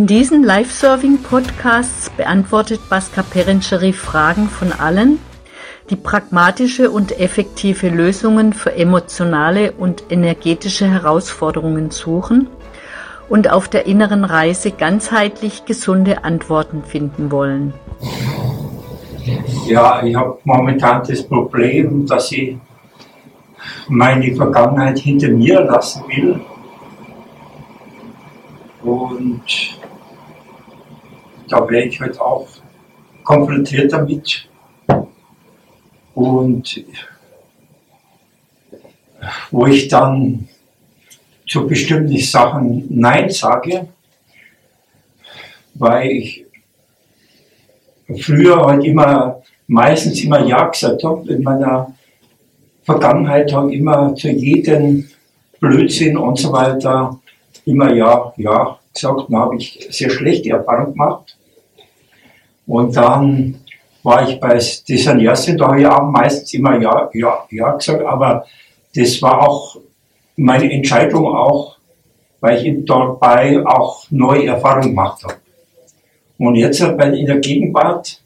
In 0.00 0.06
diesen 0.06 0.42
Live-Serving-Podcasts 0.42 2.08
beantwortet 2.16 2.80
Baska 2.88 3.22
Perencheri 3.22 3.92
Fragen 3.92 4.48
von 4.48 4.72
allen, 4.72 5.18
die 5.90 5.96
pragmatische 5.96 6.90
und 6.90 7.20
effektive 7.20 7.90
Lösungen 7.90 8.54
für 8.54 8.74
emotionale 8.74 9.72
und 9.72 10.04
energetische 10.08 10.88
Herausforderungen 10.88 11.90
suchen 11.90 12.48
und 13.28 13.50
auf 13.52 13.68
der 13.68 13.84
inneren 13.84 14.24
Reise 14.24 14.70
ganzheitlich 14.70 15.66
gesunde 15.66 16.24
Antworten 16.24 16.82
finden 16.82 17.30
wollen. 17.30 17.74
Ja, 19.66 20.02
ich 20.02 20.16
habe 20.16 20.38
momentan 20.44 21.02
das 21.06 21.22
Problem, 21.24 22.06
dass 22.06 22.32
ich 22.32 22.56
meine 23.86 24.34
Vergangenheit 24.34 24.98
hinter 24.98 25.28
mir 25.28 25.60
lassen 25.60 26.04
will. 26.08 26.40
Und 28.82 29.42
da 31.50 31.68
werde 31.68 31.88
ich 31.88 32.00
halt 32.00 32.18
auch 32.20 32.48
konfrontiert 33.24 33.92
damit. 33.92 34.48
Und 36.14 36.84
wo 39.50 39.66
ich 39.66 39.88
dann 39.88 40.48
zu 41.46 41.66
bestimmten 41.66 42.16
Sachen 42.18 42.86
Nein 42.88 43.28
sage, 43.30 43.88
weil 45.74 46.10
ich 46.10 46.46
früher 48.18 48.64
halt 48.66 48.84
immer, 48.84 49.42
meistens 49.66 50.22
immer 50.22 50.44
Ja 50.46 50.68
gesagt 50.68 51.02
habe. 51.04 51.32
In 51.32 51.42
meiner 51.42 51.94
Vergangenheit 52.82 53.52
habe 53.52 53.72
ich 53.72 53.80
immer 53.80 54.14
zu 54.14 54.30
jedem 54.30 55.08
Blödsinn 55.60 56.16
und 56.16 56.38
so 56.38 56.52
weiter 56.52 57.20
immer 57.64 57.92
Ja, 57.92 58.32
Ja 58.36 58.78
gesagt. 58.92 59.22
Da 59.28 59.38
habe 59.38 59.56
ich 59.56 59.86
sehr 59.90 60.10
schlechte 60.10 60.50
Erfahrungen 60.50 60.92
gemacht. 60.92 61.36
Und 62.70 62.96
dann 62.96 63.56
war 64.04 64.28
ich 64.28 64.38
bei 64.38 64.56
diesen 64.86 65.18
Jassen, 65.18 65.58
da 65.58 65.66
habe 65.66 65.80
ich 65.80 65.86
auch 65.88 66.08
meistens 66.08 66.54
immer 66.54 66.80
Ja, 66.80 67.10
Ja, 67.12 67.44
Ja 67.50 67.72
gesagt, 67.72 68.04
aber 68.04 68.46
das 68.94 69.20
war 69.20 69.40
auch 69.48 69.76
meine 70.36 70.70
Entscheidung 70.72 71.26
auch, 71.34 71.78
weil 72.38 72.64
ich 72.64 72.84
dabei 72.86 73.60
auch 73.66 74.06
neue 74.10 74.46
Erfahrungen 74.46 74.90
gemacht 74.90 75.24
habe. 75.24 75.34
Und 76.38 76.54
jetzt 76.54 76.78
in 76.80 77.26
der 77.26 77.40
Gegenwart 77.40 78.22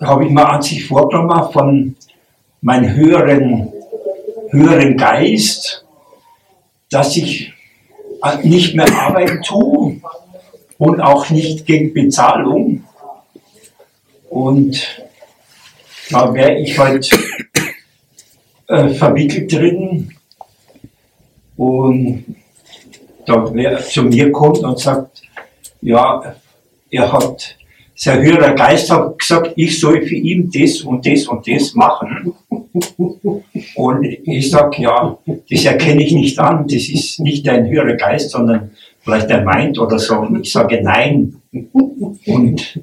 habe 0.00 0.26
ich 0.26 0.30
mir 0.30 0.48
an 0.48 0.62
sich 0.62 0.86
vorgenommen 0.86 1.52
von 1.52 1.96
meinem 2.60 2.94
höheren, 2.94 3.72
höheren 4.50 4.96
Geist, 4.96 5.84
dass 6.88 7.16
ich 7.16 7.52
nicht 8.44 8.76
mehr 8.76 8.86
arbeiten 8.96 9.42
tue 9.42 10.00
und 10.80 10.98
auch 11.02 11.28
nicht 11.28 11.66
gegen 11.66 11.92
Bezahlung. 11.92 12.84
Und 14.30 15.04
da 16.08 16.32
wäre 16.32 16.58
ich 16.58 16.78
halt 16.78 17.10
äh, 18.66 18.88
verwickelt 18.88 19.52
drin 19.52 20.10
und 21.56 22.24
da 23.26 23.52
wer 23.52 23.78
zu 23.78 24.04
mir 24.04 24.32
kommt 24.32 24.60
und 24.60 24.78
sagt, 24.78 25.22
ja, 25.82 26.34
er 26.90 27.12
hat, 27.12 27.56
sein 27.94 28.22
höherer 28.22 28.54
Geist 28.54 28.90
hat 28.90 29.18
gesagt, 29.18 29.52
ich 29.56 29.78
soll 29.78 30.06
für 30.06 30.14
ihn 30.14 30.50
das 30.50 30.80
und 30.80 31.04
das 31.06 31.26
und 31.26 31.46
das 31.46 31.74
machen. 31.74 32.32
Und 33.74 34.04
ich 34.04 34.50
sage, 34.50 34.82
ja, 34.82 35.18
das 35.50 35.64
erkenne 35.66 36.02
ich 36.02 36.12
nicht 36.12 36.38
an, 36.38 36.66
das 36.66 36.88
ist 36.88 37.20
nicht 37.20 37.46
dein 37.46 37.68
höherer 37.68 37.96
Geist, 37.96 38.30
sondern 38.30 38.70
vielleicht 39.00 39.30
der 39.30 39.42
meint 39.42 39.78
oder 39.78 39.98
so. 39.98 40.26
Ich 40.40 40.52
sage 40.52 40.80
nein. 40.82 41.40
Und 41.52 42.80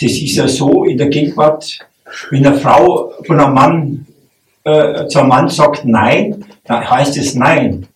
das 0.00 0.12
ist 0.12 0.36
ja 0.36 0.48
so 0.48 0.84
in 0.84 0.98
der 0.98 1.08
Gegenwart, 1.08 1.78
wenn 2.30 2.46
eine 2.46 2.58
Frau 2.58 3.12
von 3.24 3.40
einem 3.40 3.54
Mann 3.54 4.06
äh, 4.64 5.06
zum 5.08 5.28
Mann 5.28 5.48
sagt 5.48 5.84
nein, 5.84 6.44
dann 6.64 6.88
heißt 6.88 7.16
es 7.16 7.34
nein. 7.34 7.86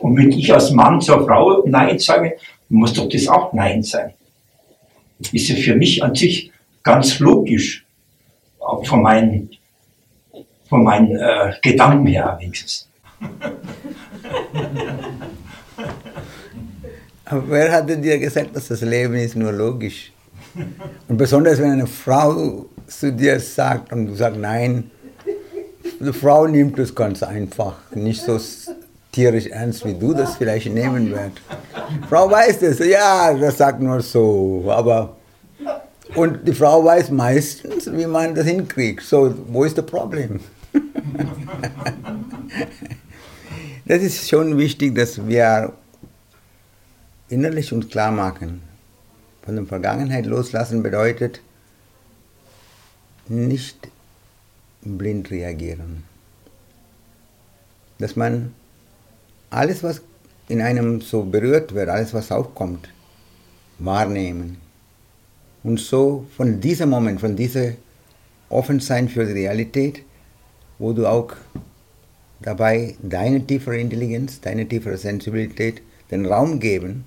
Und 0.00 0.16
wenn 0.16 0.30
ich 0.30 0.52
als 0.52 0.70
Mann 0.70 1.00
zur 1.00 1.26
Frau 1.26 1.64
nein 1.66 1.98
sage, 1.98 2.36
muss 2.68 2.92
doch 2.92 3.08
das 3.08 3.28
auch 3.28 3.52
nein 3.52 3.82
sein. 3.82 4.12
Ist 5.32 5.48
ja 5.48 5.56
für 5.56 5.74
mich 5.74 6.02
an 6.02 6.14
sich 6.14 6.52
ganz 6.82 7.18
logisch, 7.18 7.84
auch 8.60 8.84
von 8.84 9.02
meinen, 9.02 9.50
von 10.68 10.84
meinen 10.84 11.16
äh, 11.16 11.54
Gedanken 11.62 12.06
her 12.06 12.36
wenigstens. 12.40 12.88
Aber 17.28 17.42
wer 17.48 17.72
hatte 17.72 17.98
dir 17.98 18.18
gesagt, 18.18 18.54
dass 18.54 18.68
das 18.68 18.82
Leben 18.82 19.16
ist 19.16 19.34
nur 19.34 19.52
logisch? 19.52 20.12
Und 21.08 21.16
besonders 21.16 21.58
wenn 21.58 21.72
eine 21.72 21.86
Frau 21.86 22.66
zu 22.86 23.12
dir 23.12 23.40
sagt 23.40 23.92
und 23.92 24.06
du 24.06 24.14
sagst 24.14 24.38
nein, 24.38 24.90
die 25.98 26.12
Frau 26.12 26.46
nimmt 26.46 26.78
das 26.78 26.94
ganz 26.94 27.24
einfach, 27.24 27.74
nicht 27.94 28.22
so 28.22 28.38
tierisch 29.10 29.46
ernst, 29.46 29.84
wie 29.84 29.94
du 29.94 30.14
das 30.14 30.36
vielleicht 30.36 30.72
nehmen 30.72 31.10
wirst. 31.10 31.40
Frau 32.08 32.30
weiß 32.30 32.60
das, 32.60 32.78
ja, 32.78 33.34
das 33.34 33.58
sagt 33.58 33.80
nur 33.80 34.00
so, 34.02 34.64
aber 34.68 35.16
und 36.14 36.46
die 36.46 36.52
Frau 36.52 36.84
weiß 36.84 37.10
meistens, 37.10 37.90
wie 37.92 38.06
man 38.06 38.36
das 38.36 38.46
hinkriegt. 38.46 39.02
So, 39.02 39.34
wo 39.48 39.64
ist 39.64 39.76
das 39.76 39.84
Problem? 39.84 40.38
das 43.84 44.02
ist 44.02 44.28
schon 44.28 44.56
wichtig, 44.56 44.94
dass 44.94 45.26
wir 45.26 45.72
innerlich 47.28 47.72
uns 47.72 47.88
klar 47.88 48.10
machen. 48.10 48.62
Von 49.42 49.56
der 49.56 49.66
Vergangenheit 49.66 50.26
loslassen 50.26 50.82
bedeutet 50.82 51.40
nicht 53.28 53.88
blind 54.82 55.30
reagieren. 55.30 56.04
Dass 57.98 58.16
man 58.16 58.54
alles, 59.50 59.82
was 59.82 60.02
in 60.48 60.60
einem 60.60 61.00
so 61.00 61.24
berührt 61.24 61.74
wird, 61.74 61.88
alles, 61.88 62.14
was 62.14 62.30
aufkommt, 62.30 62.88
wahrnehmen. 63.78 64.58
Und 65.62 65.80
so 65.80 66.26
von 66.36 66.60
diesem 66.60 66.90
Moment, 66.90 67.20
von 67.20 67.34
diesem 67.34 67.76
Offensein 68.48 69.08
für 69.08 69.24
die 69.24 69.32
Realität, 69.32 70.02
wo 70.78 70.92
du 70.92 71.06
auch 71.06 71.32
dabei 72.40 72.94
deine 73.02 73.44
tiefere 73.44 73.78
Intelligenz, 73.78 74.40
deine 74.40 74.68
tiefere 74.68 74.98
Sensibilität 74.98 75.82
den 76.10 76.26
Raum 76.26 76.60
geben, 76.60 77.04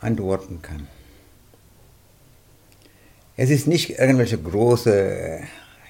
antworten 0.00 0.60
kann. 0.62 0.86
Es 3.36 3.50
ist 3.50 3.66
nicht 3.66 3.98
irgendwelche 3.98 4.38
große 4.38 5.40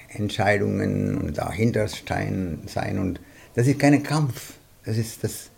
Entscheidungen 0.09 1.17
und 1.17 1.37
dahinter 1.37 1.87
sein 1.87 2.69
und 2.99 3.19
das 3.55 3.67
ist 3.67 3.79
kein 3.79 4.01
Kampf. 4.03 4.53
Das 4.85 4.97
ist 4.97 5.23
das 5.23 5.49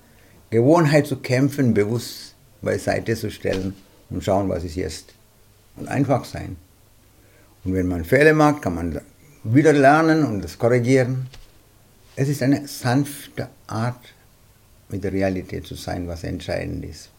Gewohnheit 0.50 1.08
zu 1.08 1.18
kämpfen, 1.18 1.74
bewusst 1.74 2.36
beiseite 2.62 3.16
zu 3.16 3.32
stellen 3.32 3.74
und 4.10 4.24
schauen, 4.24 4.50
was 4.50 4.64
ist 4.64 4.76
jetzt. 4.76 5.14
Und 5.78 5.88
einfach 5.88 6.26
sein. 6.26 6.58
Und 7.64 7.74
wenn 7.74 7.88
man 7.88 8.04
Fehler 8.04 8.34
macht, 8.34 8.62
kann 8.62 8.76
man 8.76 9.02
wieder 9.44 9.74
lernen 9.74 10.26
und 10.26 10.44
das 10.44 10.58
korrigieren. 10.58 11.28
Es 12.16 12.28
ist 12.28 12.44
eine 12.44 12.68
sanfte 12.68 13.48
Art, 13.68 14.14
mit 14.90 15.04
der 15.04 15.14
Realität 15.14 15.66
zu 15.66 15.76
sein, 15.76 16.08
was 16.08 16.24
entscheidend 16.24 16.84
ist. 16.86 17.10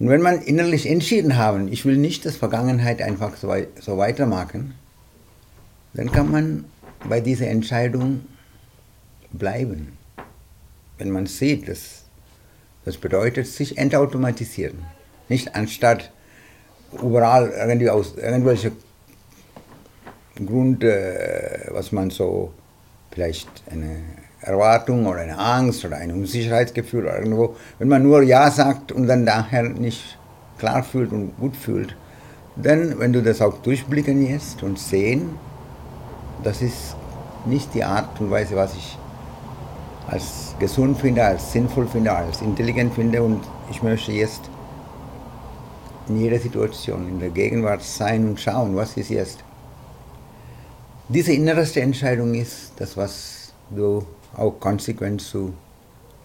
Und 0.00 0.08
wenn 0.08 0.22
man 0.22 0.40
innerlich 0.40 0.88
entschieden 0.88 1.36
haben, 1.36 1.70
ich 1.70 1.84
will 1.84 1.98
nicht 1.98 2.24
das 2.24 2.36
Vergangenheit 2.36 3.02
einfach 3.02 3.36
so, 3.36 3.54
so 3.78 3.98
weitermachen, 3.98 4.74
dann 5.92 6.10
kann 6.10 6.30
man 6.30 6.64
bei 7.06 7.20
dieser 7.20 7.48
Entscheidung 7.48 8.22
bleiben. 9.30 9.98
Wenn 10.96 11.10
man 11.10 11.26
sieht, 11.26 11.68
dass 11.68 12.04
das 12.86 12.96
bedeutet 12.96 13.46
sich 13.46 13.76
entautomatisieren. 13.76 14.78
Nicht 15.28 15.54
anstatt 15.54 16.10
überall 17.02 17.50
irgendwie 17.50 17.90
aus 17.90 18.16
irgendwelchen 18.16 18.72
Grund, 20.46 20.82
äh, 20.82 21.66
was 21.68 21.92
man 21.92 22.08
so 22.08 22.54
vielleicht 23.10 23.48
eine 23.70 24.02
Erwartung 24.42 25.06
oder 25.06 25.20
eine 25.20 25.38
Angst 25.38 25.84
oder 25.84 25.96
ein 25.96 26.12
Unsicherheitsgefühl 26.12 27.04
oder 27.04 27.18
irgendwo, 27.18 27.56
wenn 27.78 27.88
man 27.88 28.02
nur 28.02 28.22
Ja 28.22 28.50
sagt 28.50 28.92
und 28.92 29.06
dann 29.06 29.26
daher 29.26 29.64
nicht 29.64 30.18
klar 30.58 30.82
fühlt 30.82 31.12
und 31.12 31.36
gut 31.38 31.56
fühlt, 31.56 31.96
dann, 32.56 32.98
wenn 32.98 33.12
du 33.12 33.22
das 33.22 33.40
auch 33.40 33.58
durchblicken 33.58 34.26
lässt 34.26 34.62
und 34.62 34.78
sehen, 34.78 35.30
das 36.42 36.62
ist 36.62 36.96
nicht 37.46 37.74
die 37.74 37.84
Art 37.84 38.20
und 38.20 38.30
Weise, 38.30 38.56
was 38.56 38.74
ich 38.74 38.98
als 40.08 40.54
gesund 40.58 40.98
finde, 40.98 41.24
als 41.24 41.52
sinnvoll 41.52 41.86
finde, 41.86 42.12
als 42.12 42.42
intelligent 42.42 42.94
finde 42.94 43.22
und 43.22 43.40
ich 43.70 43.82
möchte 43.82 44.12
jetzt 44.12 44.50
in 46.08 46.18
jeder 46.18 46.38
Situation 46.38 47.08
in 47.08 47.20
der 47.20 47.30
Gegenwart 47.30 47.82
sein 47.82 48.28
und 48.28 48.40
schauen, 48.40 48.74
was 48.74 48.96
ist 48.96 49.10
jetzt. 49.10 49.38
Diese 51.08 51.32
innerste 51.32 51.80
Entscheidung 51.80 52.34
ist 52.34 52.72
das, 52.76 52.96
was 52.96 53.52
du 53.70 54.04
auch 54.34 54.58
konsequent 54.60 55.20
zu 55.20 55.54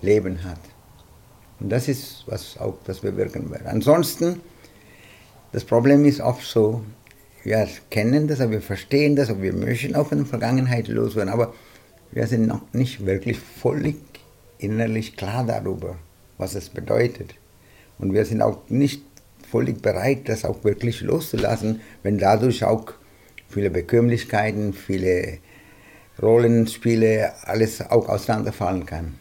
Leben 0.01 0.43
hat. 0.43 0.59
Und 1.59 1.69
das 1.69 1.87
ist, 1.87 2.23
was 2.27 2.57
auch 2.57 2.75
das 2.85 2.99
bewirken 2.99 3.49
wird. 3.49 3.65
Ansonsten, 3.65 4.41
das 5.51 5.63
Problem 5.63 6.05
ist 6.05 6.21
oft 6.21 6.43
so, 6.43 6.83
wir 7.43 7.67
kennen 7.89 8.27
das, 8.27 8.41
aber 8.41 8.53
wir 8.53 8.61
verstehen 8.61 9.15
das, 9.15 9.29
aber 9.29 9.43
wir 9.43 9.53
möchten 9.53 9.95
auch 9.95 10.07
von 10.07 10.17
der 10.19 10.27
Vergangenheit 10.27 10.87
loswerden, 10.87 11.31
aber 11.31 11.53
wir 12.11 12.27
sind 12.27 12.47
noch 12.47 12.61
nicht 12.73 13.05
wirklich 13.05 13.39
völlig 13.39 13.97
innerlich 14.57 15.15
klar 15.15 15.45
darüber, 15.45 15.95
was 16.37 16.55
es 16.55 16.69
bedeutet. 16.69 17.35
Und 17.99 18.13
wir 18.13 18.25
sind 18.25 18.41
auch 18.41 18.59
nicht 18.67 19.03
völlig 19.49 19.81
bereit, 19.81 20.27
das 20.27 20.43
auch 20.43 20.63
wirklich 20.63 21.01
loszulassen, 21.01 21.81
wenn 22.03 22.17
dadurch 22.17 22.63
auch 22.63 22.93
viele 23.47 23.69
Bekömmlichkeiten, 23.69 24.73
viele 24.73 25.37
Rollenspiele, 26.21 27.33
alles 27.43 27.81
auch 27.81 28.07
auseinanderfallen 28.07 28.85
kann. 28.85 29.19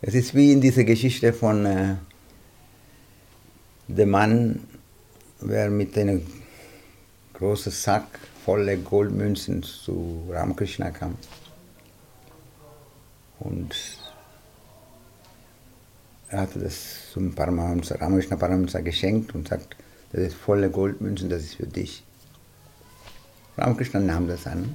Es 0.00 0.14
ist 0.14 0.34
wie 0.34 0.52
in 0.52 0.60
dieser 0.60 0.84
Geschichte 0.84 1.32
von 1.32 1.66
äh, 1.66 1.96
dem 3.88 4.10
Mann, 4.10 4.60
der 5.40 5.70
mit 5.70 5.98
einem 5.98 6.26
großen 7.34 7.72
Sack 7.72 8.06
voller 8.44 8.76
Goldmünzen 8.76 9.62
zu 9.62 10.28
Ramakrishna 10.30 10.90
kam. 10.90 11.16
Und 13.40 13.74
er 16.28 16.40
hatte 16.40 16.58
das 16.58 17.10
zum 17.12 17.34
Paramahamsa, 17.34 17.96
Ramakrishna 17.96 18.36
Paramahamsa 18.36 18.80
geschenkt 18.80 19.34
und 19.34 19.48
sagt, 19.48 19.76
das 20.12 20.22
ist 20.22 20.36
volle 20.36 20.70
Goldmünzen, 20.70 21.28
das 21.28 21.42
ist 21.42 21.56
für 21.56 21.66
dich. 21.66 22.02
Ramakrishna 23.58 24.00
nahm 24.00 24.26
das 24.26 24.46
an 24.46 24.74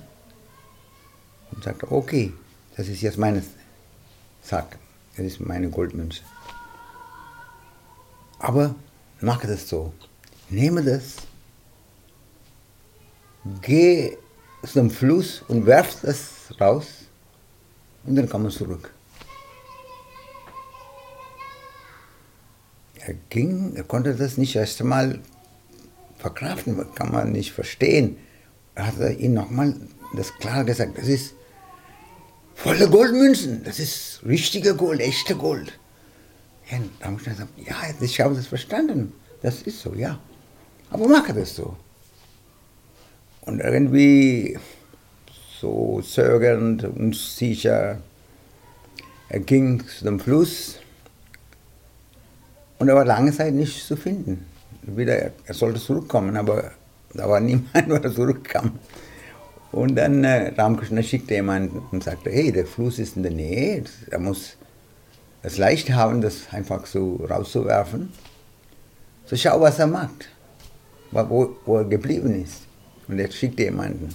und 1.55 1.63
sagte, 1.63 1.91
okay, 1.91 2.33
das 2.75 2.87
ist 2.87 3.01
jetzt 3.01 3.17
mein 3.17 3.43
Sack, 4.41 4.77
das 5.15 5.25
ist 5.25 5.39
meine 5.39 5.69
Goldmünze. 5.69 6.21
Aber 8.39 8.75
mache 9.21 9.47
das 9.47 9.69
so, 9.69 9.93
nehme 10.49 10.83
das, 10.83 11.15
geh 13.61 14.17
zum 14.65 14.89
Fluss 14.89 15.43
und 15.47 15.65
werf 15.65 16.01
das 16.01 16.53
raus 16.59 16.87
und 18.05 18.15
dann 18.15 18.29
komm 18.29 18.49
zurück. 18.49 18.93
Er 23.05 23.15
ging, 23.29 23.75
er 23.75 23.83
konnte 23.83 24.15
das 24.15 24.37
nicht 24.37 24.55
erst 24.55 24.79
einmal 24.79 25.19
verkraften, 26.17 26.85
kann 26.95 27.11
man 27.11 27.33
nicht 27.33 27.51
verstehen. 27.51 28.17
Er 28.75 28.87
hat 28.87 29.19
ihn 29.19 29.33
nochmal 29.33 29.75
das 30.15 30.33
klar 30.35 30.63
gesagt, 30.63 30.97
das 30.97 31.07
ist 31.07 31.35
volle 32.55 32.89
Goldmünzen, 32.89 33.63
das 33.63 33.79
ist 33.79 34.21
richtige 34.25 34.75
Gold, 34.75 34.99
echte 34.99 35.35
Gold. 35.35 35.77
Ja, 36.71 36.77
da 36.99 37.07
habe 37.07 37.17
ich 37.17 37.23
gesagt, 37.23 37.49
ja, 37.57 37.75
ich 37.99 38.19
habe 38.21 38.35
das 38.35 38.47
verstanden, 38.47 39.13
das 39.41 39.61
ist 39.63 39.81
so, 39.81 39.93
ja. 39.93 40.19
Aber 40.89 41.07
mache 41.07 41.33
das 41.33 41.55
so. 41.55 41.75
Und 43.41 43.59
irgendwie 43.59 44.57
so 45.59 46.01
zögernd 46.01 46.83
und 46.83 47.15
sicher, 47.15 47.99
er 49.29 49.39
ging 49.39 49.83
zu 49.87 50.05
dem 50.05 50.19
Fluss 50.19 50.77
und 52.79 52.87
er 52.89 52.95
war 52.95 53.05
lange 53.05 53.31
Zeit 53.31 53.53
nicht 53.53 53.85
zu 53.85 53.95
finden. 53.95 54.45
Wieder, 54.81 55.31
er 55.45 55.53
sollte 55.53 55.79
zurückkommen, 55.79 56.35
aber 56.37 56.71
da 57.13 57.29
war 57.29 57.39
niemand, 57.41 57.73
der 57.73 58.13
zurückkam. 58.13 58.79
Und 59.73 59.95
dann 59.95 60.23
äh, 60.23 60.53
Ramkrishna 60.55 61.01
schickte 61.01 61.33
jemanden 61.33 61.81
und 61.91 62.03
sagte, 62.03 62.29
hey, 62.29 62.51
der 62.51 62.67
Fluss 62.67 62.99
ist 62.99 63.17
in 63.17 63.23
der 63.23 63.31
Nähe, 63.31 63.83
er 64.11 64.19
muss 64.19 64.55
es 65.41 65.57
leicht 65.57 65.89
haben, 65.89 66.21
das 66.21 66.53
einfach 66.53 66.85
so 66.85 67.15
rauszuwerfen. 67.27 68.13
So 69.25 69.35
schau, 69.35 69.59
was 69.61 69.79
er 69.79 69.87
macht, 69.87 70.29
wo, 71.09 71.55
wo 71.65 71.77
er 71.77 71.85
geblieben 71.85 72.43
ist. 72.43 72.67
Und 73.07 73.17
er 73.17 73.31
schickte 73.31 73.63
jemanden. 73.63 74.09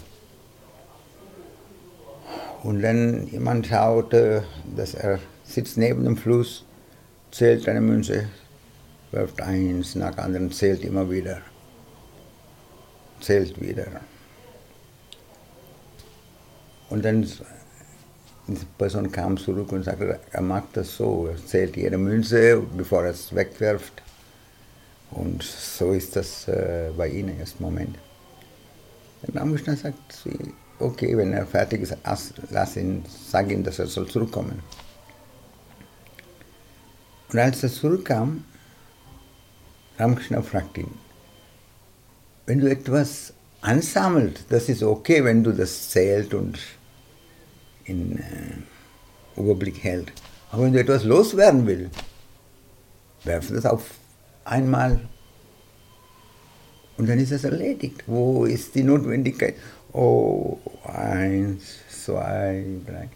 Und 2.63 2.81
dann 2.81 3.27
jemand 3.27 3.67
schaute, 3.67 4.45
dass 4.77 4.95
er 4.95 5.19
sitzt 5.43 5.77
neben 5.77 6.05
dem 6.05 6.17
Fluss, 6.17 6.65
zählt 7.33 7.69
eine 7.69 7.81
Münze, 7.81 8.29
wirft 9.11 9.43
eins 9.43 9.97
nach 9.97 10.17
anderen, 10.19 10.53
zählt 10.53 10.85
immer 10.85 11.11
wieder, 11.11 11.39
zählt 13.21 13.61
wieder. 13.61 13.89
Und 16.91 17.05
dann 17.05 17.27
die 18.49 18.57
Person 18.79 19.13
kam 19.13 19.37
zurück 19.37 19.73
und 19.73 19.85
sagte, 19.85 20.19
er 20.31 20.41
macht 20.41 20.77
das 20.77 20.97
so, 20.97 21.27
er 21.27 21.37
zählt 21.45 21.77
jede 21.77 21.99
Münze, 21.99 22.63
bevor 22.77 23.05
er 23.05 23.11
es 23.11 23.35
wegwirft. 23.35 24.03
Und 25.11 25.43
so 25.43 25.93
ist 25.93 26.17
das 26.17 26.49
äh, 26.49 26.91
bei 26.97 27.09
Ihnen 27.09 27.31
im 27.31 27.41
ersten 27.41 27.63
Moment. 27.63 27.97
Dann 29.23 29.41
haben 29.41 29.57
wir 29.57 29.63
gesagt, 29.63 30.27
okay, 30.79 31.17
wenn 31.17 31.33
er 31.33 31.47
fertig 31.47 31.83
ist, 31.83 31.97
lass 32.51 32.77
ihn, 32.77 33.05
sag 33.31 33.51
ihm, 33.51 33.65
dass 33.65 33.79
er 33.79 33.87
soll 33.87 34.07
zurückkommen. 34.07 34.63
Und 37.31 37.39
als 37.39 37.63
er 37.63 37.71
zurückkam, 37.71 38.45
Ramakrishna 39.99 40.41
fragte 40.41 40.83
ihn, 40.83 40.95
wenn 42.47 42.61
du 42.61 42.71
etwas 42.71 43.35
ansammelst, 43.61 44.45
das 44.49 44.69
ist 44.69 44.83
okay, 44.83 45.23
wenn 45.25 45.43
du 45.43 45.53
das 45.53 45.91
zählst 45.91 46.33
und 46.33 46.59
in 47.89 48.19
äh, 48.19 49.41
Überblick 49.41 49.83
hält. 49.83 50.13
Aber 50.51 50.65
wenn 50.65 50.73
du 50.73 50.81
etwas 50.81 51.05
loswerden 51.05 51.67
willst, 51.67 51.95
werf 53.25 53.49
das 53.49 53.67
auf 53.67 53.83
einmal 54.45 55.01
und 56.99 57.09
dann 57.09 57.19
ist 57.21 57.31
es 57.31 57.45
erledigt. 57.45 58.03
Wo 58.07 58.45
ist 58.45 58.75
die 58.75 58.83
Notwendigkeit? 58.83 59.55
Oh, 59.93 60.59
eins, 60.85 61.79
zwei, 61.89 62.65
drei. 62.85 63.09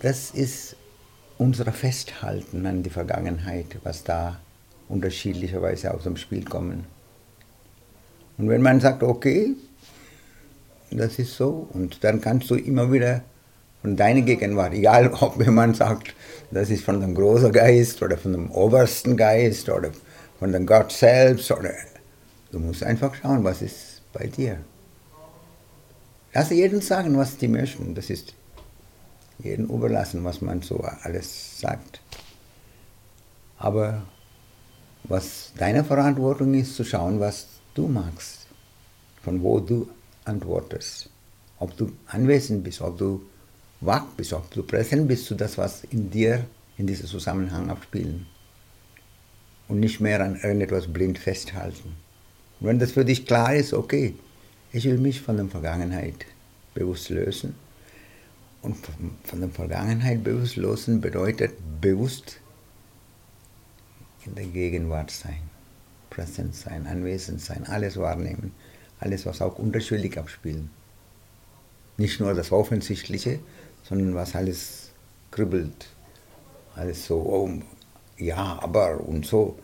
Das 0.00 0.30
ist 0.30 0.76
unser 1.38 1.72
Festhalten 1.72 2.64
an 2.66 2.82
die 2.82 2.90
Vergangenheit, 2.90 3.78
was 3.82 4.04
da 4.04 4.40
unterschiedlicherweise 4.88 5.92
aus 5.92 6.04
dem 6.04 6.16
Spiel 6.16 6.44
kommen. 6.44 6.84
Und 8.38 8.48
wenn 8.48 8.62
man 8.62 8.80
sagt, 8.80 9.02
okay, 9.02 9.54
das 10.98 11.18
ist 11.18 11.36
so. 11.36 11.68
Und 11.72 12.04
dann 12.04 12.20
kannst 12.20 12.50
du 12.50 12.54
immer 12.54 12.92
wieder 12.92 13.22
von 13.80 13.96
deiner 13.96 14.22
Gegenwart, 14.22 14.74
egal 14.74 15.12
ob 15.20 15.44
jemand 15.44 15.76
sagt, 15.76 16.14
das 16.50 16.70
ist 16.70 16.84
von 16.84 17.00
dem 17.00 17.14
großen 17.14 17.52
Geist 17.52 18.02
oder 18.02 18.16
von 18.16 18.32
dem 18.32 18.50
obersten 18.50 19.16
Geist 19.16 19.68
oder 19.68 19.90
von 20.38 20.52
dem 20.52 20.66
Gott 20.66 20.92
selbst, 20.92 21.50
oder 21.50 21.72
du 22.50 22.58
musst 22.58 22.82
einfach 22.82 23.14
schauen, 23.14 23.42
was 23.44 23.62
ist 23.62 24.02
bei 24.12 24.26
dir. 24.26 24.58
Lass 26.34 26.50
jeden 26.50 26.80
sagen, 26.80 27.16
was 27.18 27.36
die 27.36 27.48
möchten. 27.48 27.94
Das 27.94 28.08
ist 28.08 28.34
jedem 29.38 29.66
überlassen, 29.66 30.24
was 30.24 30.40
man 30.40 30.62
so 30.62 30.78
alles 31.02 31.60
sagt. 31.60 32.00
Aber 33.58 34.02
was 35.04 35.52
deine 35.58 35.84
Verantwortung 35.84 36.54
ist, 36.54 36.76
zu 36.76 36.84
schauen, 36.84 37.20
was 37.20 37.46
du 37.74 37.88
magst, 37.88 38.46
von 39.22 39.42
wo 39.42 39.60
du 39.60 39.88
antwortest. 40.24 41.10
Ob 41.58 41.76
du 41.76 41.92
anwesend 42.06 42.64
bist, 42.64 42.80
ob 42.80 42.98
du 42.98 43.22
wach 43.80 44.06
bist, 44.16 44.32
ob 44.32 44.50
du 44.50 44.62
präsent 44.62 45.08
bist 45.08 45.26
zu 45.26 45.34
das, 45.34 45.58
was 45.58 45.84
in 45.84 46.10
dir 46.10 46.44
in 46.76 46.86
diesem 46.86 47.06
Zusammenhang 47.06 47.70
abspielen. 47.70 48.26
Und 49.68 49.80
nicht 49.80 50.00
mehr 50.00 50.20
an 50.20 50.36
irgendetwas 50.36 50.92
blind 50.92 51.18
festhalten. 51.18 51.94
Und 52.60 52.66
wenn 52.66 52.78
das 52.78 52.92
für 52.92 53.04
dich 53.04 53.26
klar 53.26 53.54
ist, 53.54 53.72
okay, 53.72 54.14
ich 54.72 54.84
will 54.84 54.98
mich 54.98 55.20
von 55.20 55.36
der 55.36 55.46
Vergangenheit 55.46 56.26
bewusst 56.74 57.08
lösen. 57.10 57.54
Und 58.62 58.76
von 59.24 59.40
der 59.40 59.50
Vergangenheit 59.50 60.22
bewusst 60.22 60.56
lösen 60.56 61.00
bedeutet 61.00 61.52
bewusst 61.80 62.38
in 64.24 64.34
der 64.36 64.46
Gegenwart 64.46 65.10
sein, 65.10 65.42
präsent 66.10 66.54
sein, 66.54 66.86
anwesend 66.86 67.40
sein, 67.40 67.66
alles 67.66 67.96
wahrnehmen 67.96 68.52
alles, 69.02 69.26
was 69.26 69.42
auch 69.42 69.58
unterschwellig 69.58 70.18
abspielen. 70.18 70.70
Nicht 71.96 72.20
nur 72.20 72.34
das 72.34 72.52
Offensichtliche, 72.52 73.40
sondern 73.82 74.14
was 74.14 74.34
alles 74.34 74.90
kribbelt. 75.30 75.88
Alles 76.74 77.06
so, 77.06 77.16
oh, 77.16 77.50
ja, 78.16 78.58
aber 78.62 79.00
und 79.00 79.26
so. 79.26 79.58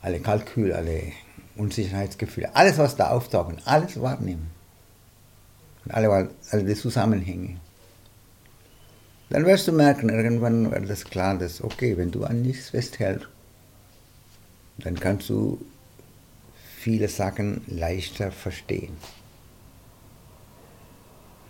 Alle 0.00 0.20
Kalkül, 0.20 0.72
alle 0.72 1.12
Unsicherheitsgefühle, 1.56 2.54
alles, 2.54 2.78
was 2.78 2.96
da 2.96 3.10
auftaucht, 3.10 3.56
alles 3.64 4.00
wahrnehmen. 4.00 4.50
Und 5.84 5.92
alle, 5.92 6.30
alle 6.50 6.74
Zusammenhänge. 6.74 7.56
Dann 9.30 9.44
wirst 9.44 9.68
du 9.68 9.72
merken, 9.72 10.08
irgendwann 10.08 10.70
wird 10.70 10.88
das 10.88 11.04
klar, 11.04 11.36
dass, 11.36 11.62
okay, 11.62 11.96
wenn 11.96 12.10
du 12.10 12.24
an 12.24 12.42
nichts 12.42 12.70
festhältst, 12.70 13.28
dann 14.78 14.98
kannst 14.98 15.28
du 15.28 15.60
viele 16.78 17.08
Sachen 17.08 17.62
leichter 17.66 18.30
verstehen. 18.30 18.96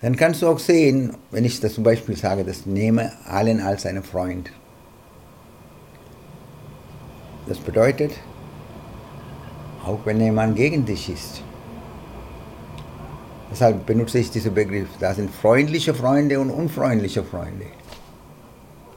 dann 0.01 0.17
kannst 0.17 0.43
du 0.43 0.49
auch 0.49 0.59
sehen, 0.59 1.17
wenn 1.31 1.45
ich 1.45 1.61
das 1.61 1.75
zum 1.75 1.85
Beispiel 1.85 2.17
sage, 2.17 2.45
das 2.45 2.67
nehme 2.67 3.13
allen 3.27 3.61
als 3.61 3.85
einen 3.85 4.03
Freund. 4.03 4.51
Das 7.47 7.59
bedeutet, 7.59 8.13
auch 9.85 10.01
wenn 10.05 10.21
jemand 10.21 10.57
gegen 10.57 10.85
dich 10.85 11.09
ist. 11.11 11.43
Deshalb 13.51 13.87
benutze 13.87 14.19
ich 14.19 14.31
diesen 14.31 14.55
Begriff. 14.55 14.89
Da 15.01 15.15
sind 15.15 15.31
freundliche 15.31 15.95
Freunde 15.95 16.39
und 16.39 16.51
unfreundliche 16.51 17.25
Freunde. 17.25 17.67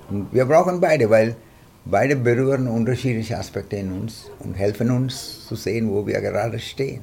Und 0.10 0.32
wir 0.34 0.46
brauchen 0.46 0.80
beide, 0.80 1.10
weil 1.10 1.36
beide 1.86 2.16
berühren 2.16 2.68
unterschiedliche 2.68 3.38
Aspekte 3.38 3.78
in 3.78 3.92
uns 3.92 4.30
und 4.40 4.54
helfen 4.54 4.92
uns 4.92 5.48
zu 5.48 5.56
sehen, 5.56 5.90
wo 5.90 6.06
wir 6.06 6.22
gerade 6.22 6.60
stehen. 6.60 7.02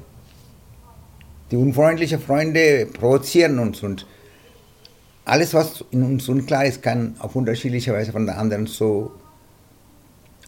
Die 1.50 1.56
unfreundlichen 1.56 2.20
Freunde 2.20 2.86
provozieren 2.86 3.58
uns 3.58 3.82
und 3.82 4.06
alles, 5.24 5.52
was 5.52 5.84
in 5.90 6.02
uns 6.02 6.28
unklar 6.28 6.64
ist, 6.64 6.82
kann 6.82 7.14
auf 7.18 7.36
unterschiedliche 7.36 7.92
Weise 7.92 8.12
von 8.12 8.24
der 8.24 8.38
anderen 8.38 8.66
so 8.66 9.10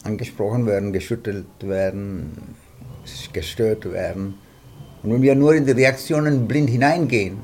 angesprochen 0.03 0.65
werden, 0.65 0.91
geschüttelt 0.91 1.45
werden, 1.61 2.55
gestört 3.31 3.91
werden. 3.91 4.35
Und 5.03 5.13
wenn 5.13 5.21
wir 5.21 5.35
nur 5.35 5.53
in 5.53 5.65
die 5.65 5.71
Reaktionen 5.71 6.47
blind 6.47 6.69
hineingehen, 6.69 7.37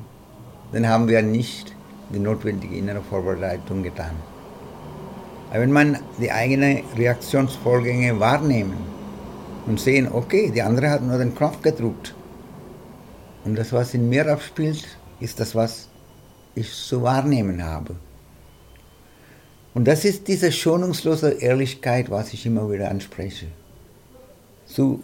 dann 0.71 0.87
haben 0.87 1.07
wir 1.07 1.21
nicht 1.21 1.75
die 2.13 2.19
notwendige 2.19 2.75
innere 2.75 3.01
Vorbereitung 3.01 3.83
getan. 3.83 4.15
Wenn 5.51 5.71
man 5.71 5.99
die 6.19 6.31
eigenen 6.31 6.83
Reaktionsvorgänge 6.95 8.19
wahrnehmen 8.19 8.77
und 9.65 9.79
sehen, 9.79 10.11
okay, 10.11 10.51
die 10.53 10.61
andere 10.61 10.89
hat 10.89 11.01
nur 11.01 11.17
den 11.17 11.33
Knopf 11.33 11.61
gedrückt 11.61 12.13
und 13.45 13.55
das, 13.55 13.71
was 13.71 13.93
in 13.93 14.09
mir 14.09 14.29
abspielt, 14.29 14.85
ist 15.19 15.39
das, 15.39 15.55
was 15.55 15.87
ich 16.53 16.71
zu 16.73 17.01
wahrnehmen 17.01 17.63
habe. 17.63 17.95
Und 19.73 19.85
das 19.85 20.05
ist 20.05 20.27
diese 20.27 20.51
schonungslose 20.51 21.31
Ehrlichkeit, 21.31 22.09
was 22.09 22.33
ich 22.33 22.45
immer 22.45 22.69
wieder 22.69 22.89
anspreche. 22.89 23.47
Zu 24.65 25.03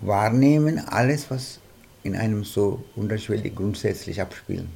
wahrnehmen 0.00 0.78
alles, 0.88 1.30
was 1.30 1.60
in 2.02 2.16
einem 2.16 2.42
so 2.42 2.82
unterschwellig 2.96 3.54
grundsätzlich 3.54 4.20
abspielt. 4.20 4.66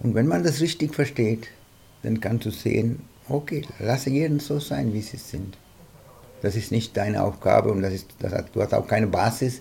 Und 0.00 0.14
wenn 0.14 0.26
man 0.26 0.42
das 0.44 0.60
richtig 0.60 0.94
versteht, 0.94 1.48
dann 2.06 2.20
kannst 2.20 2.46
du 2.46 2.50
sehen, 2.50 3.00
okay, 3.28 3.62
lasse 3.80 4.10
jeden 4.10 4.38
so 4.38 4.60
sein, 4.60 4.92
wie 4.94 5.02
sie 5.02 5.16
sind. 5.16 5.58
Das 6.40 6.54
ist 6.54 6.70
nicht 6.70 6.96
deine 6.96 7.24
Aufgabe 7.24 7.72
und 7.72 7.82
das 7.82 7.92
ist, 7.92 8.06
das 8.20 8.32
hat, 8.32 8.54
du 8.54 8.62
hast 8.62 8.72
auch 8.72 8.86
keine 8.86 9.08
Basis, 9.08 9.60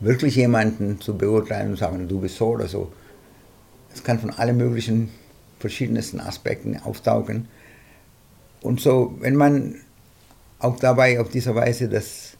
wirklich 0.00 0.36
jemanden 0.36 0.98
zu 1.00 1.16
beurteilen 1.18 1.72
und 1.72 1.76
sagen, 1.76 2.08
du 2.08 2.20
bist 2.20 2.36
so 2.36 2.48
oder 2.48 2.68
so. 2.68 2.90
Es 3.92 4.02
kann 4.02 4.18
von 4.18 4.30
allen 4.30 4.56
möglichen 4.56 5.10
verschiedensten 5.58 6.20
Aspekten 6.20 6.80
auftauchen. 6.80 7.48
Und 8.62 8.80
so, 8.80 9.14
wenn 9.20 9.36
man 9.36 9.76
auch 10.60 10.78
dabei 10.78 11.20
auf 11.20 11.28
diese 11.28 11.54
Weise 11.54 11.90
das 11.90 12.38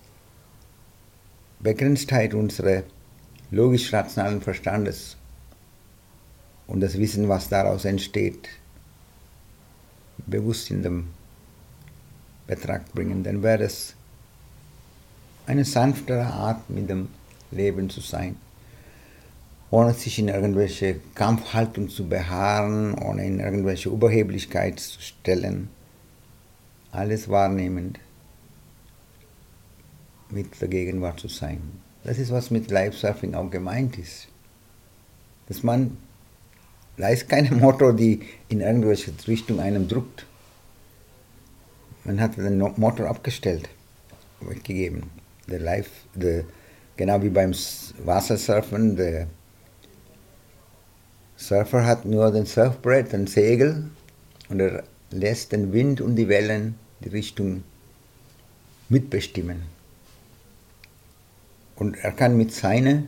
Begrenztheit 1.61 2.33
unseres 2.33 2.85
logisch-rationalen 3.51 4.41
Verstandes 4.41 5.19
und 6.67 6.81
das 6.81 6.99
Wissen, 6.99 7.29
was 7.29 7.51
daraus 7.51 7.85
entsteht, 7.85 8.49
bewusst 10.19 10.71
in 10.71 10.83
den 10.83 11.09
Betrag 12.47 12.93
bringen, 12.93 13.23
dann 13.23 13.43
wäre 13.43 13.65
es 13.65 13.95
eine 15.47 15.65
sanftere 15.65 16.27
Art, 16.27 16.69
mit 16.71 16.89
dem 16.89 17.09
Leben 17.51 17.91
zu 17.91 18.01
sein, 18.01 18.37
ohne 19.71 19.95
sich 19.95 20.19
in 20.19 20.29
irgendwelche 20.29 21.01
Kampfhaltung 21.15 21.89
zu 21.89 22.09
beharren, 22.09 22.95
ohne 22.95 23.27
in 23.27 23.41
irgendwelche 23.41 23.89
Überheblichkeit 23.89 24.81
zu 24.81 25.01
stellen, 25.01 25.69
alles 26.93 27.29
wahrnehmend 27.29 27.99
mit 30.31 30.61
der 30.61 30.69
Gegenwart 30.69 31.21
zu 31.21 31.29
sein. 31.29 31.61
Das 32.05 32.19
ist, 32.19 32.31
was 32.31 32.51
mit 32.51 32.71
Live-Surfing 32.71 33.35
auch 33.35 33.51
gemeint 33.51 33.99
ist. 33.99 34.29
Dass 35.49 35.63
man, 35.63 35.97
da 36.97 37.09
ist 37.09 37.29
keine 37.29 37.51
Motor, 37.51 37.95
die 37.95 38.21
in 38.49 38.61
irgendwelche 38.61 39.13
Richtung 39.27 39.61
einem 39.61 39.89
drückt. 39.89 40.27
Man 42.05 42.21
hat 42.21 42.37
den 42.37 42.59
Motor 42.59 43.09
abgestellt, 43.09 43.69
weggegeben. 44.41 45.05
Der 45.49 45.61
Live, 45.61 45.91
der 46.15 46.45
Genau 46.97 47.21
wie 47.23 47.29
beim 47.29 47.53
Wassersurfen. 48.05 48.97
Der 48.97 49.27
Surfer 51.37 51.85
hat 51.85 52.05
nur 52.05 52.31
den 52.31 52.47
Surfbrett, 52.47 53.13
ein 53.13 53.27
Segel 53.27 53.91
und 54.49 54.61
er 54.61 54.85
lässt 55.11 55.53
den 55.53 55.73
Wind 55.73 56.01
und 56.01 56.15
die 56.15 56.29
Wellen 56.29 56.77
die 57.01 57.09
Richtung 57.09 57.65
mitbestimmen. 58.89 59.63
Und 61.75 61.97
er 61.97 62.13
kann 62.13 62.37
mit 62.37 62.53
seiner 62.53 63.03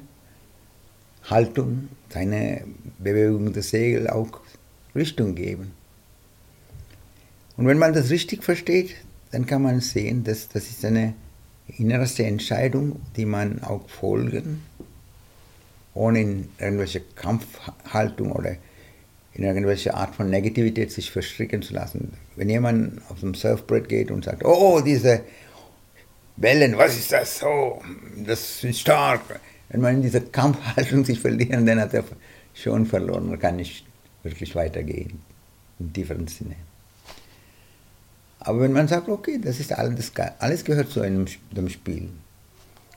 Haltung, 1.31 1.89
seiner 2.09 2.61
Bewegung 2.99 3.53
des 3.53 3.71
Segels 3.71 4.09
auch 4.09 4.41
Richtung 4.95 5.35
geben. 5.35 5.73
Und 7.57 7.67
wenn 7.67 7.79
man 7.79 7.93
das 7.93 8.11
richtig 8.11 8.45
versteht, 8.45 8.95
dann 9.33 9.47
kann 9.47 9.63
man 9.63 9.81
sehen, 9.81 10.25
dass 10.25 10.49
das 10.49 10.69
ist 10.71 10.85
eine 10.85 11.15
innerste 11.79 12.25
Entscheidung, 12.25 13.01
die 13.17 13.27
man 13.27 13.63
auch 13.63 13.89
folgen, 13.89 14.63
ohne 15.95 16.21
in 16.21 16.49
irgendwelche 16.59 17.01
Kampfhaltung 17.01 18.33
oder 18.33 18.57
in 19.35 19.45
irgendwelche 19.45 19.95
Art 19.95 20.15
von 20.15 20.31
Negativität 20.31 20.93
sich 20.93 21.11
verstricken 21.11 21.63
zu 21.63 21.75
lassen. 21.75 22.13
Wenn 22.37 22.49
jemand 22.49 23.03
auf 23.11 23.21
dem 23.21 23.35
Surfbrett 23.35 23.89
geht 23.89 24.11
und 24.11 24.25
sagt, 24.25 24.45
oh, 24.45 24.81
diese 24.81 25.23
Wellen, 26.37 26.79
was 26.79 26.97
ist 26.97 27.13
das? 27.13 27.43
Oh, 27.43 27.83
das 28.25 28.63
ist 28.63 28.81
stark. 28.81 29.41
Wenn 29.69 29.81
man 29.81 29.95
in 29.97 30.03
dieser 30.03 30.21
Kampfhaltung 30.21 31.05
sich 31.05 31.21
verliert, 31.21 31.53
dann 31.67 31.81
hat 31.81 31.95
er 31.95 32.05
schon 32.55 32.87
verloren, 32.87 33.29
man 33.29 33.39
kann 33.39 33.57
nicht 33.57 33.85
wirklich 34.23 34.55
weitergehen, 34.55 35.21
im 35.79 35.93
tieferen 35.93 36.27
Sinne. 36.29 36.57
Aber 38.41 38.61
wenn 38.61 38.73
man 38.73 38.87
sagt, 38.87 39.09
okay, 39.09 39.41
das 39.43 39.59
ist 39.59 39.73
alles, 39.73 40.13
alles 40.39 40.65
gehört 40.65 40.91
zu 40.91 41.01
einem 41.01 41.27
dem 41.51 41.69
Spiel. 41.69 42.09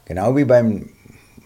Genau 0.06 0.36
wie 0.36 0.46
beim 0.46 0.90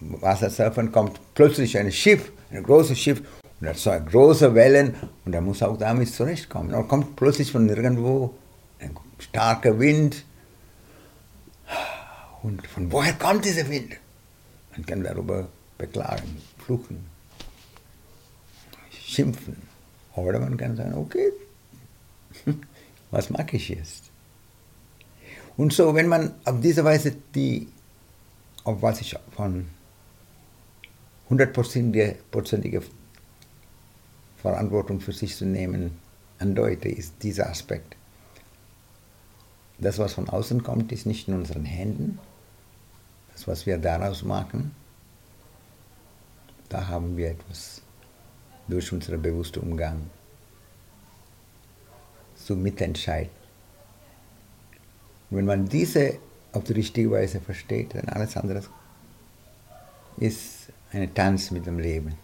Wassersurfen 0.00 0.92
kommt 0.92 1.20
plötzlich 1.34 1.78
ein 1.78 1.90
Schiff, 1.90 2.30
ein 2.50 2.62
großes 2.62 2.98
Schiff, 2.98 3.22
und 3.60 3.68
eine 3.68 4.04
große 4.04 4.54
Wellen, 4.54 4.94
und 5.24 5.34
er 5.34 5.40
muss 5.40 5.62
auch 5.62 5.78
damit 5.78 6.12
zurechtkommen. 6.12 6.70
Dann 6.70 6.86
kommt 6.86 7.16
plötzlich 7.16 7.50
von 7.50 7.68
irgendwo 7.68 8.34
ein 8.78 8.94
starker 9.18 9.78
Wind. 9.78 10.24
Und 12.42 12.66
von 12.66 12.92
woher 12.92 13.14
kommt 13.14 13.44
dieser 13.44 13.68
Wind? 13.70 13.96
Man 14.74 14.86
kann 14.86 15.02
darüber 15.02 15.48
beklagen, 15.78 16.42
fluchen, 16.58 17.06
schimpfen. 18.90 19.56
Oder 20.14 20.40
man 20.40 20.56
kann 20.56 20.76
sagen, 20.76 20.94
okay, 20.94 21.30
was 23.10 23.30
mache 23.30 23.56
ich 23.56 23.68
jetzt? 23.68 24.10
Und 25.56 25.72
so, 25.72 25.94
wenn 25.94 26.08
man 26.08 26.34
auf 26.44 26.60
diese 26.60 26.84
Weise 26.84 27.16
die, 27.34 27.68
auf 28.64 28.82
was 28.82 29.00
ich 29.00 29.16
von 29.36 29.66
hundertprozentige 31.28 32.82
Verantwortung 34.36 35.00
für 35.00 35.12
sich 35.12 35.36
zu 35.36 35.46
nehmen 35.46 35.96
andeute, 36.38 36.88
ist 36.88 37.14
dieser 37.22 37.48
Aspekt. 37.48 37.96
Das, 39.78 39.98
was 39.98 40.14
von 40.14 40.28
außen 40.28 40.62
kommt, 40.62 40.92
ist 40.92 41.06
nicht 41.06 41.28
in 41.28 41.34
unseren 41.34 41.64
Händen. 41.64 42.18
Das, 43.34 43.46
was 43.46 43.66
wir 43.66 43.78
daraus 43.78 44.22
machen, 44.22 44.74
da 46.68 46.88
haben 46.88 47.16
wir 47.16 47.30
etwas 47.30 47.82
durch 48.68 48.92
unseren 48.92 49.20
bewussten 49.20 49.60
Umgang 49.60 50.10
zu 52.34 52.56
mitentscheiden. 52.56 53.30
Wenn 55.30 55.44
man 55.44 55.68
diese 55.68 56.18
auf 56.52 56.64
die 56.64 56.72
richtige 56.74 57.10
Weise 57.10 57.40
versteht, 57.40 57.94
dann 57.94 58.08
alles 58.08 58.36
andere 58.36 58.62
ist 60.18 60.68
ein 60.92 61.12
Tanz 61.14 61.50
mit 61.50 61.66
dem 61.66 61.78
Leben. 61.78 62.14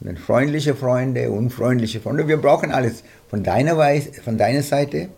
Und 0.00 0.18
freundliche 0.18 0.74
Freunde, 0.74 1.30
unfreundliche 1.30 2.00
Freunde, 2.00 2.26
wir 2.26 2.36
brauchen 2.36 2.72
alles. 2.72 3.04
Von 3.28 3.44
deiner, 3.44 3.76
Weise, 3.76 4.12
von 4.14 4.36
deiner 4.36 4.62
Seite, 4.62 5.08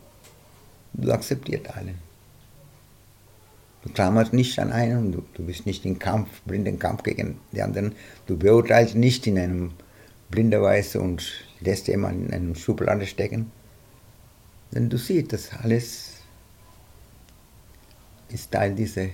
du 0.93 1.11
akzeptierst 1.11 1.71
allen. 1.75 1.99
Du 3.85 3.93
klammerst 3.93 4.33
nicht 4.33 4.59
an 4.59 4.73
einen, 4.73 5.12
du, 5.12 5.23
du 5.35 5.45
bist 5.45 5.67
nicht 5.67 5.85
in 5.85 5.99
Kampf, 5.99 6.41
blinden 6.47 6.79
Kampf 6.79 7.03
gegen 7.03 7.38
die 7.53 7.61
anderen. 7.61 7.95
Du 8.26 8.38
beurteilst 8.38 8.95
nicht 8.95 9.26
in 9.26 9.38
einem 9.38 9.73
blinder 10.31 10.62
Weise 10.62 11.03
und 11.03 11.23
lässt 11.61 11.87
jemanden 11.88 12.26
in 12.26 12.35
einem 12.35 12.55
Schublade 12.55 13.07
stecken. 13.07 13.53
Denn 14.73 14.88
du 14.88 14.97
siehst, 14.97 15.35
das 15.35 15.50
alles 15.53 16.14
ist 18.31 18.50
Teil 18.50 18.75
dieser 18.75 19.09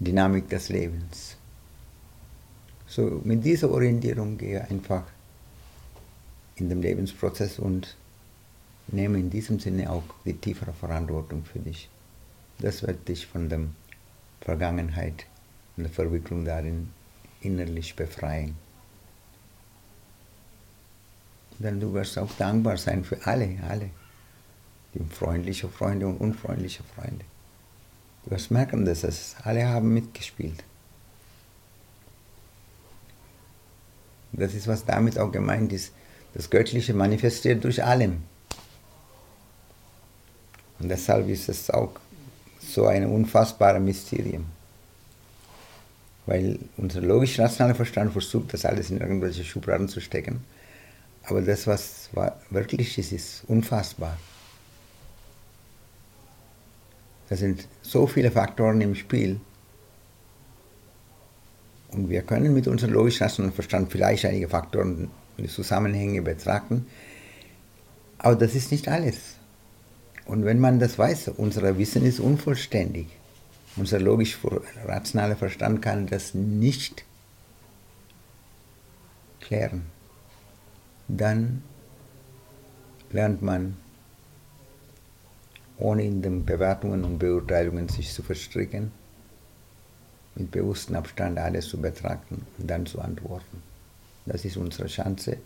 Dynamik 0.00 0.48
des 0.48 0.70
Lebens. 0.70 1.36
So 2.86 3.20
mit 3.24 3.44
dieser 3.44 3.70
Orientierung 3.70 4.38
gehe 4.38 4.62
einfach 4.62 5.04
in 6.56 6.70
den 6.70 6.80
Lebensprozess 6.80 7.58
und 7.58 7.94
nehme 8.88 9.18
in 9.18 9.28
diesem 9.28 9.60
Sinne 9.60 9.90
auch 9.90 10.04
die 10.24 10.32
tiefere 10.32 10.72
Verantwortung 10.72 11.44
für 11.44 11.58
dich. 11.58 11.90
Das 12.58 12.82
wird 12.82 13.06
dich 13.08 13.26
von 13.26 13.48
der 13.48 13.60
Vergangenheit 14.40 15.26
und 15.76 15.84
der 15.84 15.92
Verwicklung 15.92 16.44
darin 16.44 16.90
innerlich 17.40 17.94
befreien. 17.94 18.56
Denn 21.58 21.80
du 21.80 21.92
wirst 21.92 22.18
auch 22.18 22.32
dankbar 22.38 22.76
sein 22.76 23.04
für 23.04 23.24
alle, 23.26 23.58
alle. 23.68 23.90
Die 24.94 25.04
freundliche 25.14 25.68
Freunde 25.68 26.06
und 26.06 26.18
unfreundliche 26.18 26.82
Freunde. 26.94 27.24
Du 28.24 28.30
wirst 28.30 28.50
merken, 28.50 28.84
dass 28.84 29.04
es 29.04 29.36
alle 29.42 29.66
haben 29.66 29.92
mitgespielt. 29.92 30.64
Das 34.32 34.54
ist, 34.54 34.66
was 34.66 34.84
damit 34.84 35.18
auch 35.18 35.32
gemeint 35.32 35.72
ist. 35.72 35.92
Das 36.34 36.50
Göttliche 36.50 36.92
manifestiert 36.92 37.64
durch 37.64 37.82
allem. 37.82 38.22
Und 40.78 40.90
deshalb 40.90 41.28
ist 41.28 41.48
es 41.48 41.70
auch 41.70 41.92
so 42.66 42.86
ein 42.86 43.06
unfassbares 43.06 43.82
Mysterium. 43.82 44.46
Weil 46.26 46.58
unser 46.76 47.00
logisch-rationaler 47.00 47.74
Verstand 47.74 48.12
versucht, 48.12 48.52
das 48.52 48.64
alles 48.64 48.90
in 48.90 49.00
irgendwelche 49.00 49.44
Schubladen 49.44 49.88
zu 49.88 50.00
stecken. 50.00 50.44
Aber 51.24 51.42
das, 51.42 51.66
was 51.66 52.10
wirklich 52.50 52.98
ist, 52.98 53.12
ist 53.12 53.44
unfassbar. 53.46 54.16
Da 57.28 57.36
sind 57.36 57.66
so 57.82 58.06
viele 58.06 58.30
Faktoren 58.30 58.80
im 58.80 58.94
Spiel. 58.94 59.40
Und 61.90 62.08
wir 62.10 62.22
können 62.22 62.54
mit 62.54 62.68
unserem 62.68 62.92
logisch-rationalen 62.92 63.54
Verstand 63.54 63.90
vielleicht 63.90 64.24
einige 64.24 64.48
Faktoren 64.48 65.10
und 65.36 65.50
Zusammenhänge 65.50 66.22
betrachten. 66.22 66.86
Aber 68.18 68.36
das 68.36 68.54
ist 68.54 68.70
nicht 68.72 68.88
alles. 68.88 69.36
Und 70.26 70.44
wenn 70.44 70.58
man 70.58 70.80
das 70.80 70.98
weiß, 70.98 71.28
unser 71.36 71.78
Wissen 71.78 72.04
ist 72.04 72.20
unvollständig. 72.20 73.06
Unser 73.76 74.00
logisch-rationaler 74.00 75.36
Verstand 75.36 75.82
kann 75.82 76.06
das 76.06 76.34
nicht 76.34 77.04
klären. 79.40 79.86
Dann 81.08 81.62
lernt 83.12 83.42
man, 83.42 83.76
ohne 85.78 86.04
in 86.04 86.22
den 86.22 86.44
Bewertungen 86.44 87.04
und 87.04 87.18
Beurteilungen 87.18 87.88
sich 87.88 88.12
zu 88.12 88.22
verstricken, 88.22 88.90
mit 90.34 90.50
bewusstem 90.50 90.96
Abstand 90.96 91.38
alles 91.38 91.68
zu 91.68 91.80
betrachten 91.80 92.46
und 92.58 92.68
dann 92.68 92.86
zu 92.86 93.00
antworten. 93.00 93.62
Das 94.24 94.44
ist 94.44 94.56
unsere 94.56 94.88
Chance, 94.88 95.36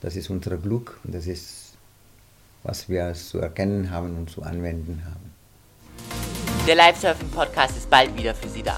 das 0.00 0.16
ist 0.16 0.30
unser 0.30 0.56
Glück 0.56 0.98
und 1.04 1.14
das 1.14 1.26
ist 1.26 1.65
was 2.66 2.88
wir 2.88 3.14
zu 3.14 3.38
erkennen 3.38 3.90
haben 3.90 4.16
und 4.16 4.28
zu 4.28 4.42
anwenden 4.42 5.02
haben. 5.04 5.32
Der 6.66 6.74
Live-Surfing-Podcast 6.74 7.76
ist 7.76 7.88
bald 7.88 8.16
wieder 8.16 8.34
für 8.34 8.48
Sie 8.48 8.62
da. 8.62 8.76